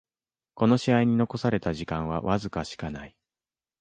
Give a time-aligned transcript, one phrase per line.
[0.55, 3.15] この試合に残された時間はわずかしかない